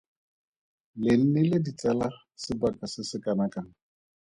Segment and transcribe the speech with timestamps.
[1.03, 2.07] Le nnile ditsala
[2.41, 3.71] sebaka se se kanakang?